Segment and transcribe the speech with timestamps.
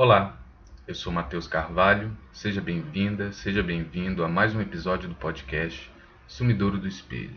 [0.00, 0.38] Olá,
[0.86, 5.92] eu sou Matheus Carvalho, seja bem-vinda, seja bem-vindo a mais um episódio do podcast
[6.28, 7.36] Sumidouro do Espelho.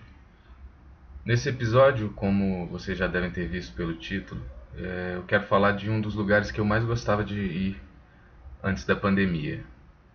[1.25, 4.39] Nesse episódio, como vocês já devem ter visto pelo título,
[4.77, 7.81] é, eu quero falar de um dos lugares que eu mais gostava de ir
[8.61, 9.63] antes da pandemia,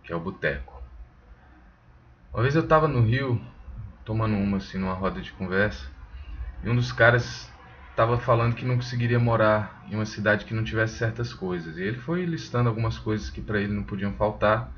[0.05, 0.81] que é o boteco.
[2.33, 3.41] Uma vez eu estava no Rio,
[4.05, 5.85] tomando uma assim numa roda de conversa,
[6.63, 7.51] e um dos caras
[7.97, 11.77] estava falando que não conseguiria morar em uma cidade que não tivesse certas coisas.
[11.77, 14.71] E ele foi listando algumas coisas que para ele não podiam faltar.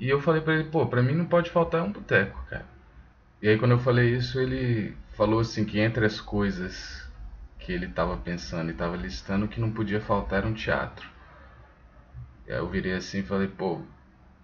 [0.00, 2.64] E eu falei para ele, pô, para mim não pode faltar um boteco, cara.
[3.42, 7.06] E aí quando eu falei isso, ele falou assim que entre as coisas
[7.58, 11.06] que ele estava pensando e estava listando, o que não podia faltar era um teatro.
[12.46, 13.82] E aí eu virei assim e falei, pô,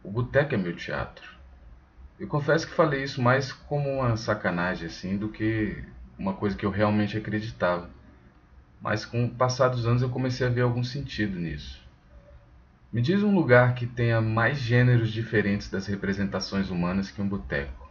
[0.04, 1.26] o boteco é meu teatro.
[2.18, 5.82] Eu confesso que falei isso mais como uma sacanagem assim do que
[6.20, 7.88] uma coisa que eu realmente acreditava.
[8.78, 11.82] Mas com o passar dos anos eu comecei a ver algum sentido nisso.
[12.92, 17.90] Me diz um lugar que tenha mais gêneros diferentes das representações humanas que um boteco.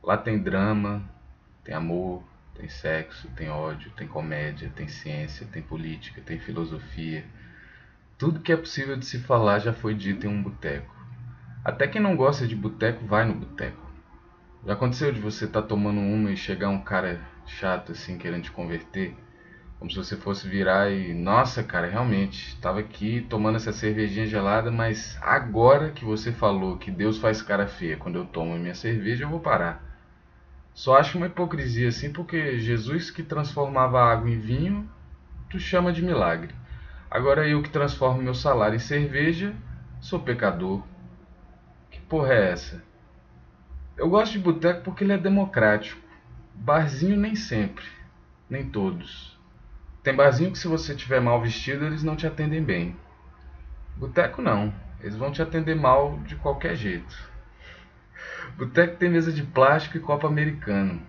[0.00, 1.02] Lá tem drama,
[1.64, 2.22] tem amor,
[2.54, 7.24] tem sexo, tem ódio, tem comédia, tem ciência, tem política, tem filosofia.
[8.16, 10.94] Tudo que é possível de se falar já foi dito em um boteco.
[11.64, 13.83] Até quem não gosta de boteco vai no boteco.
[14.66, 18.44] Já aconteceu de você estar tá tomando uma e chegar um cara chato assim querendo
[18.44, 19.14] te converter?
[19.78, 24.70] Como se você fosse virar e, nossa, cara, realmente, estava aqui tomando essa cervejinha gelada,
[24.70, 29.24] mas agora que você falou que Deus faz cara feia quando eu tomo minha cerveja,
[29.24, 29.84] eu vou parar.
[30.72, 34.88] Só acho uma hipocrisia assim, porque Jesus que transformava água em vinho,
[35.50, 36.54] tu chama de milagre.
[37.10, 39.54] Agora eu que transformo meu salário em cerveja,
[40.00, 40.82] sou pecador.
[41.90, 42.93] Que porra é essa?
[43.96, 46.00] Eu gosto de boteco porque ele é democrático.
[46.54, 47.84] Barzinho nem sempre,
[48.50, 49.38] nem todos.
[50.02, 52.96] Tem barzinho que se você tiver mal vestido, eles não te atendem bem.
[53.96, 57.32] Boteco não, eles vão te atender mal de qualquer jeito.
[58.56, 61.00] Boteco tem mesa de plástico e copo americano.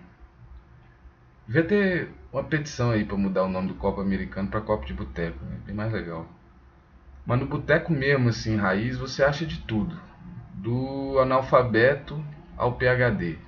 [1.46, 4.94] Devia ter uma petição aí para mudar o nome do copo americano para copo de
[4.94, 5.58] boteco, né?
[5.66, 6.26] bem mais legal.
[7.24, 10.00] Mas no boteco mesmo, assim, raiz, você acha de tudo.
[10.54, 12.24] Do analfabeto
[12.56, 13.38] ao PhD.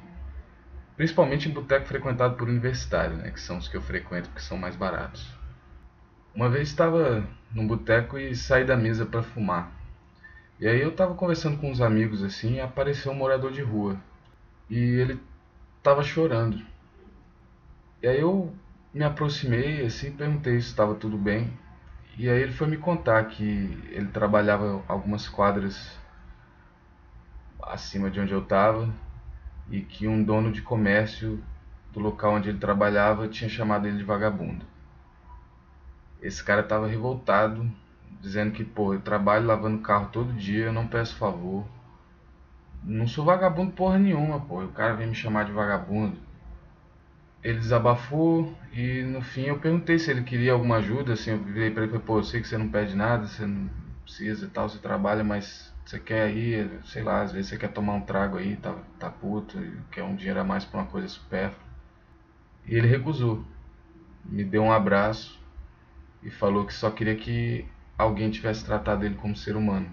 [0.96, 4.58] Principalmente em boteco frequentado por universitários, né, que são os que eu frequento porque são
[4.58, 5.26] mais baratos.
[6.34, 9.72] Uma vez estava num boteco e saí da mesa para fumar.
[10.60, 13.96] E aí eu estava conversando com uns amigos assim e apareceu um morador de rua.
[14.68, 15.20] E ele
[15.78, 16.60] estava chorando.
[18.02, 18.52] E aí eu
[18.92, 21.52] me aproximei assim, perguntei se estava tudo bem.
[22.16, 23.44] E aí ele foi me contar que
[23.90, 25.96] ele trabalhava algumas quadras
[27.70, 28.92] acima de onde eu estava
[29.70, 31.42] e que um dono de comércio
[31.92, 34.64] do local onde ele trabalhava tinha chamado ele de vagabundo.
[36.20, 37.70] Esse cara estava revoltado,
[38.20, 41.64] dizendo que, pô, eu trabalho lavando carro todo dia, eu não peço favor.
[42.82, 44.64] Não sou vagabundo porra nenhuma, pô.
[44.64, 46.16] O cara vem me chamar de vagabundo.
[47.42, 51.70] Ele desabafou e no fim eu perguntei se ele queria alguma ajuda, assim, eu virei
[51.70, 53.70] pra ele e falei, pô, eu sei que você não pede nada, você não
[54.02, 57.72] precisa e tal, você trabalha, mas você quer ir, sei lá, às vezes você quer
[57.72, 59.58] tomar um trago aí, tá, tá puto,
[59.90, 61.66] quer um dinheiro a mais pra uma coisa supérflua.
[62.66, 63.42] E ele recusou.
[64.22, 65.42] Me deu um abraço
[66.22, 67.66] e falou que só queria que
[67.96, 69.90] alguém tivesse tratado ele como ser humano.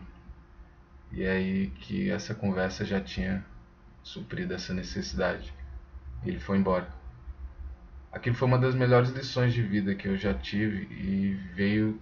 [1.13, 3.41] E é aí que essa conversa já tinha
[4.03, 5.53] suprido essa necessidade.
[6.25, 6.89] Ele foi embora.
[8.11, 11.97] Aquilo foi uma das melhores lições de vida que eu já tive e veio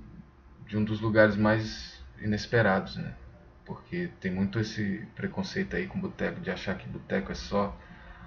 [0.65, 3.13] de um dos lugares mais inesperados, né?
[3.65, 7.77] Porque tem muito esse preconceito aí com boteco, de achar que boteco é só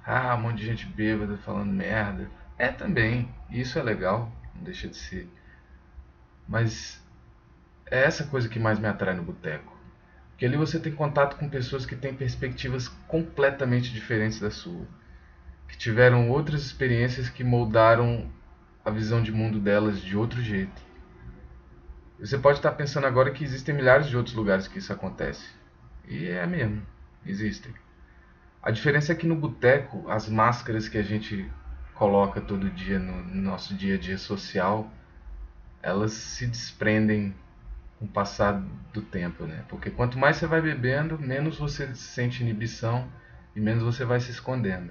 [0.04, 2.30] ah, um monte de gente bêbada falando merda.
[2.58, 5.28] É também, isso é legal, não deixa de ser.
[6.48, 7.04] Mas
[7.90, 9.76] é essa coisa que mais me atrai no boteco.
[10.30, 14.86] Porque ali você tem contato com pessoas que têm perspectivas completamente diferentes da sua,
[15.66, 18.30] que tiveram outras experiências que moldaram
[18.84, 20.85] a visão de mundo delas de outro jeito.
[22.18, 25.46] Você pode estar pensando agora que existem milhares de outros lugares que isso acontece.
[26.08, 26.82] E é mesmo,
[27.26, 27.74] existem.
[28.62, 31.50] A diferença é que no boteco, as máscaras que a gente
[31.94, 34.90] coloca todo dia no nosso dia a dia social,
[35.82, 37.34] elas se desprendem
[37.98, 39.64] com o passar do tempo, né?
[39.68, 43.08] Porque quanto mais você vai bebendo, menos você sente inibição
[43.54, 44.90] e menos você vai se escondendo.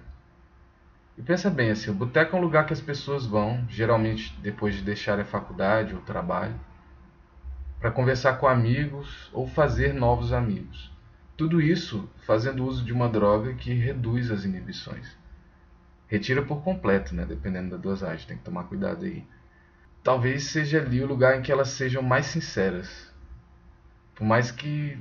[1.17, 4.75] E pensa bem assim, o boteco é um lugar que as pessoas vão, geralmente depois
[4.75, 6.55] de deixar a faculdade ou o trabalho,
[7.85, 10.91] para conversar com amigos ou fazer novos amigos.
[11.37, 15.15] Tudo isso fazendo uso de uma droga que reduz as inibições.
[16.07, 17.27] Retira por completo, né?
[17.27, 19.23] dependendo da dosagem, tem que tomar cuidado aí.
[20.03, 23.13] Talvez seja ali o lugar em que elas sejam mais sinceras,
[24.15, 24.97] Por mais que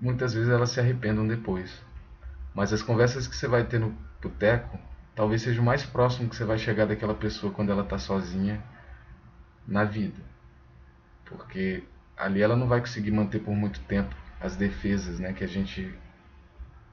[0.00, 1.84] muitas vezes elas se arrependam depois.
[2.52, 4.76] Mas as conversas que você vai ter no boteco
[5.14, 8.60] talvez seja o mais próximo que você vai chegar daquela pessoa quando ela está sozinha
[9.68, 10.20] na vida.
[11.26, 11.84] Porque
[12.16, 15.92] ali ela não vai conseguir manter por muito tempo as defesas né, que a gente,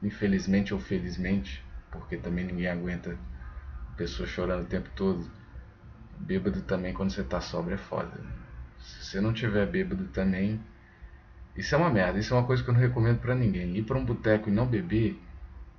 [0.02, 3.18] infelizmente ou felizmente, porque também ninguém aguenta
[3.98, 5.30] pessoa chorando o tempo todo.
[6.18, 8.12] Bêbado também quando você tá sóbrio é foda.
[8.80, 10.60] Se você não tiver bêbado também,
[11.56, 12.20] isso é uma merda.
[12.20, 13.76] Isso é uma coisa que eu não recomendo para ninguém.
[13.76, 15.22] Ir para um boteco e não beber,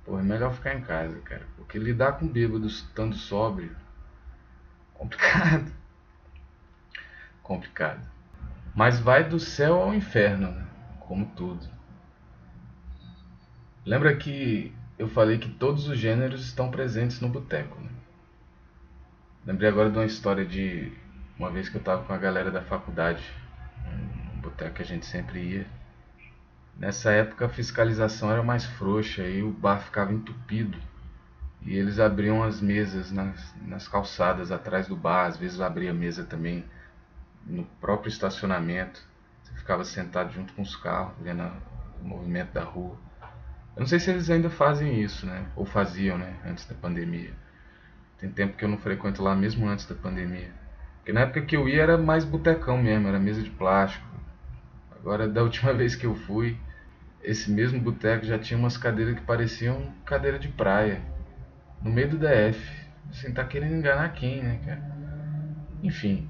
[0.05, 1.45] pô, é melhor ficar em casa, cara.
[1.57, 3.75] Porque lidar com bêbados estando sóbrio,
[4.93, 5.71] complicado.
[7.41, 8.12] complicado.
[8.73, 10.65] Mas vai do céu ao inferno, né?
[11.01, 11.67] como tudo.
[13.85, 17.89] Lembra que eu falei que todos os gêneros estão presentes no boteco, né?
[19.45, 20.91] Lembrei agora de uma história de
[21.37, 23.23] uma vez que eu estava com a galera da faculdade,
[24.35, 25.67] um boteco que a gente sempre ia.
[26.77, 30.77] Nessa época a fiscalização era mais frouxa e o bar ficava entupido.
[31.61, 36.23] E eles abriam as mesas nas, nas calçadas atrás do bar, às vezes abria mesa
[36.23, 36.63] também
[37.45, 39.01] no próprio estacionamento.
[39.43, 41.43] Você ficava sentado junto com os carros, vendo
[42.01, 42.97] o movimento da rua.
[43.75, 45.45] Eu não sei se eles ainda fazem isso, né?
[45.55, 46.35] Ou faziam, né?
[46.45, 47.33] Antes da pandemia.
[48.19, 50.51] Tem tempo que eu não frequento lá mesmo antes da pandemia.
[50.97, 54.07] Porque na época que eu ia era mais botecão mesmo, era mesa de plástico.
[54.91, 56.57] Agora da última vez que eu fui,
[57.21, 61.01] esse mesmo boteco já tinha umas cadeiras que pareciam cadeira de praia.
[61.81, 62.83] No meio do DF.
[63.09, 64.81] Assim, tá querendo enganar quem, né, cara?
[65.81, 66.29] Enfim.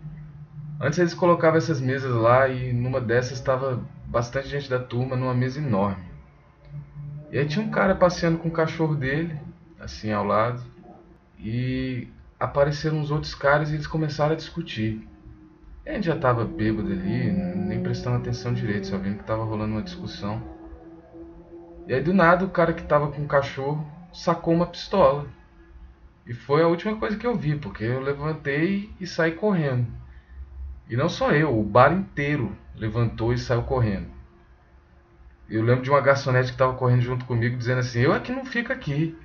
[0.84, 5.34] Antes eles colocavam essas mesas lá e numa dessas estava bastante gente da turma numa
[5.34, 6.04] mesa enorme.
[7.32, 9.34] E aí tinha um cara passeando com o cachorro dele,
[9.80, 10.62] assim ao lado
[11.40, 15.08] e apareceram uns outros caras e eles começaram a discutir.
[15.86, 19.46] E a gente já estava bêbado ali, nem prestando atenção direito, só vendo que estava
[19.46, 20.44] rolando uma discussão.
[21.88, 25.28] E aí do nada o cara que estava com o cachorro sacou uma pistola.
[26.28, 30.03] E foi a última coisa que eu vi, porque eu levantei e saí correndo.
[30.90, 34.08] E não só eu, o bar inteiro levantou e saiu correndo.
[35.50, 38.46] Eu lembro de uma garçonete que estava correndo junto comigo dizendo assim: Eu aqui não
[38.46, 39.18] fico aqui.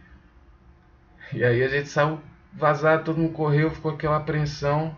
[1.32, 2.20] E aí a gente saiu
[2.52, 4.96] vazado, todo mundo correu, ficou aquela apreensão.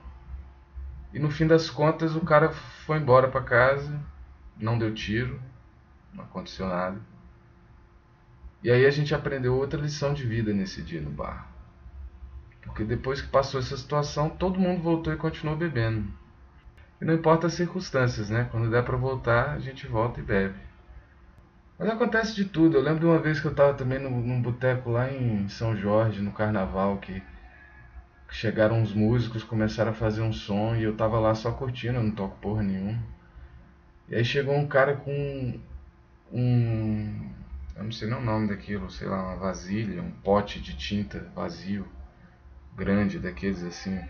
[1.12, 4.00] E no fim das contas o cara foi embora para casa,
[4.56, 5.40] não deu tiro,
[6.14, 7.00] não aconteceu nada.
[8.62, 11.48] E aí a gente aprendeu outra lição de vida nesse dia no bar.
[12.62, 16.12] Porque depois que passou essa situação, todo mundo voltou e continuou bebendo.
[17.00, 18.48] E não importa as circunstâncias, né?
[18.50, 20.58] Quando der para voltar, a gente volta e bebe.
[21.78, 22.76] Mas acontece de tudo.
[22.76, 25.74] Eu lembro de uma vez que eu estava também num, num boteco lá em São
[25.74, 27.22] Jorge, no carnaval, que,
[28.30, 32.02] chegaram uns músicos, começaram a fazer um som e eu tava lá só curtindo, eu
[32.02, 33.02] não toco porra nenhuma.
[34.08, 35.60] E aí chegou um cara com
[36.32, 37.30] um.
[37.76, 41.30] Eu não sei nem o nome daquilo, sei lá, uma vasilha, um pote de tinta
[41.34, 41.86] vazio,
[42.76, 44.00] grande, daqueles assim.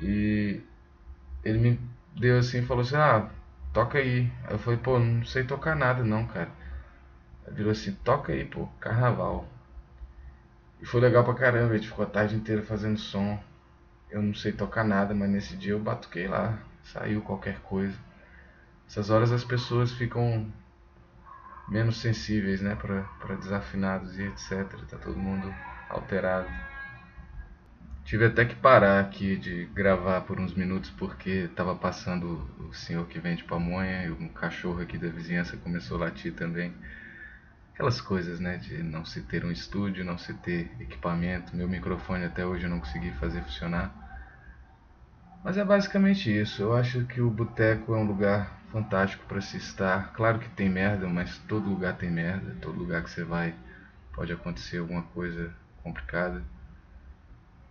[0.00, 0.60] E
[1.44, 1.80] ele me
[2.18, 3.28] deu assim e falou assim: Ah,
[3.72, 4.30] toca aí.
[4.44, 6.50] Aí eu falei, pô, não sei tocar nada não, cara.
[7.46, 9.46] Aí virou assim, toca aí, pô, carnaval.
[10.80, 13.38] E foi legal pra caramba, a gente ficou a tarde inteira fazendo som.
[14.10, 17.96] Eu não sei tocar nada, mas nesse dia eu batuquei lá, saiu qualquer coisa.
[18.86, 20.46] Essas horas as pessoas ficam
[21.68, 24.66] menos sensíveis, né, para desafinados e etc.
[24.90, 25.54] Tá todo mundo
[25.88, 26.50] alterado.
[28.12, 33.06] Tive até que parar aqui de gravar por uns minutos porque estava passando o senhor
[33.06, 36.74] que vende pamonha e um cachorro aqui da vizinhança começou a latir também.
[37.72, 41.56] Aquelas coisas, né, de não se ter um estúdio, não se ter equipamento.
[41.56, 43.90] Meu microfone até hoje eu não consegui fazer funcionar.
[45.42, 46.60] Mas é basicamente isso.
[46.60, 50.12] Eu acho que o boteco é um lugar fantástico para se estar.
[50.12, 52.58] Claro que tem merda, mas todo lugar tem merda.
[52.60, 53.54] Todo lugar que você vai
[54.12, 55.50] pode acontecer alguma coisa
[55.82, 56.44] complicada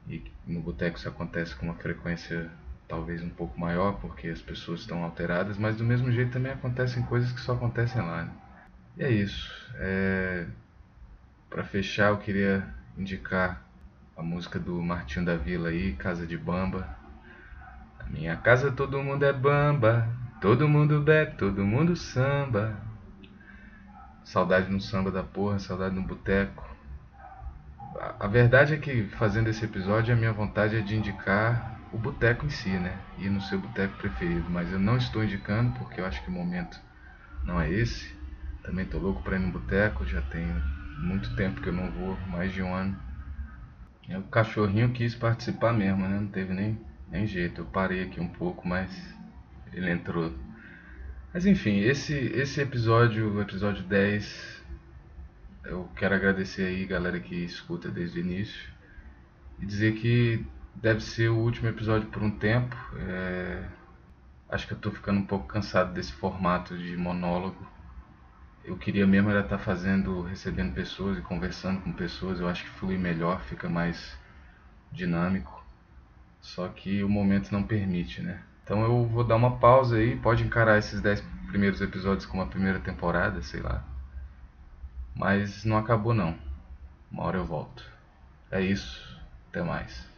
[0.08, 2.50] e no boteco isso acontece com uma frequência
[2.88, 7.04] talvez um pouco maior porque as pessoas estão alteradas, mas do mesmo jeito também acontecem
[7.04, 8.24] coisas que só acontecem lá.
[8.24, 8.32] Né?
[8.98, 9.50] E é isso.
[9.76, 10.46] É...
[11.50, 12.68] Para fechar, eu queria
[12.98, 13.64] indicar
[14.16, 16.88] a música do Martinho da Vila aí, Casa de Bamba.
[18.00, 20.08] Na minha casa todo mundo é bamba,
[20.42, 22.78] todo mundo bebe, todo mundo samba.
[24.24, 26.71] Saudade no samba da porra, saudade no boteco
[28.20, 32.46] a verdade é que fazendo esse episódio a minha vontade é de indicar o boteco
[32.46, 32.98] em si, né?
[33.18, 36.34] Ir no seu boteco preferido, mas eu não estou indicando porque eu acho que o
[36.34, 36.80] momento
[37.44, 38.16] não é esse.
[38.64, 40.56] Também tô louco para ir no boteco, já tenho
[41.00, 42.98] muito tempo que eu não vou, mais de um ano.
[44.08, 46.20] E o cachorrinho quis participar mesmo, né?
[46.20, 46.80] Não teve nem,
[47.10, 47.62] nem jeito.
[47.62, 48.92] Eu parei aqui um pouco, mas
[49.74, 50.34] ele entrou.
[51.34, 54.61] Mas enfim, esse, esse episódio, o episódio 10,
[55.64, 58.70] eu quero agradecer aí galera que escuta desde o início
[59.60, 62.76] e dizer que deve ser o último episódio por um tempo.
[62.98, 63.64] É...
[64.50, 67.66] Acho que eu tô ficando um pouco cansado desse formato de monólogo.
[68.66, 72.40] Eu queria mesmo era estar tá fazendo, recebendo pessoas e conversando com pessoas.
[72.40, 74.18] Eu acho que flui melhor, fica mais
[74.92, 75.64] dinâmico.
[76.42, 78.42] Só que o momento não permite, né?
[78.64, 82.48] Então eu vou dar uma pausa aí, pode encarar esses 10 primeiros episódios como a
[82.48, 83.91] primeira temporada, sei lá.
[85.16, 86.38] Mas não acabou não.
[87.12, 87.84] Uma hora eu volto.
[88.50, 89.20] É isso.
[89.50, 90.11] Até mais.